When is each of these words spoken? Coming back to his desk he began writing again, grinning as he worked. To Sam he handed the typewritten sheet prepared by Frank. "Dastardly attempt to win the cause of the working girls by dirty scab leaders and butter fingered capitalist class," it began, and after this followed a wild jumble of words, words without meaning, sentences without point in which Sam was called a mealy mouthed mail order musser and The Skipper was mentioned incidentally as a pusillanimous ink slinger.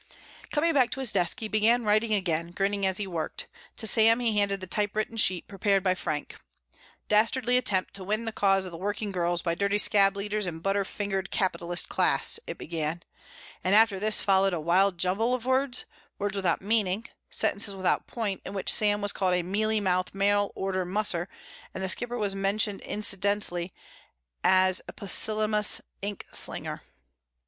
Coming 0.51 0.73
back 0.73 0.89
to 0.93 0.99
his 0.99 1.11
desk 1.11 1.39
he 1.41 1.47
began 1.47 1.83
writing 1.83 2.11
again, 2.11 2.49
grinning 2.49 2.87
as 2.87 2.97
he 2.97 3.05
worked. 3.05 3.45
To 3.77 3.85
Sam 3.85 4.19
he 4.19 4.35
handed 4.35 4.59
the 4.59 4.65
typewritten 4.65 5.15
sheet 5.17 5.47
prepared 5.47 5.83
by 5.83 5.93
Frank. 5.93 6.37
"Dastardly 7.07 7.55
attempt 7.55 7.93
to 7.93 8.03
win 8.03 8.25
the 8.25 8.31
cause 8.31 8.65
of 8.65 8.71
the 8.71 8.79
working 8.79 9.11
girls 9.11 9.43
by 9.43 9.53
dirty 9.53 9.77
scab 9.77 10.17
leaders 10.17 10.47
and 10.47 10.63
butter 10.63 10.83
fingered 10.83 11.29
capitalist 11.29 11.87
class," 11.87 12.39
it 12.47 12.57
began, 12.57 13.03
and 13.63 13.75
after 13.75 13.99
this 13.99 14.19
followed 14.19 14.53
a 14.55 14.59
wild 14.59 14.97
jumble 14.97 15.35
of 15.35 15.45
words, 15.45 15.85
words 16.17 16.35
without 16.35 16.63
meaning, 16.63 17.05
sentences 17.29 17.75
without 17.75 18.07
point 18.07 18.41
in 18.43 18.55
which 18.55 18.73
Sam 18.73 19.01
was 19.01 19.13
called 19.13 19.35
a 19.35 19.43
mealy 19.43 19.79
mouthed 19.79 20.15
mail 20.15 20.51
order 20.55 20.83
musser 20.83 21.29
and 21.75 21.83
The 21.83 21.89
Skipper 21.89 22.17
was 22.17 22.33
mentioned 22.35 22.81
incidentally 22.81 23.71
as 24.43 24.81
a 24.87 24.93
pusillanimous 24.93 25.79
ink 26.01 26.25
slinger. 26.31 26.81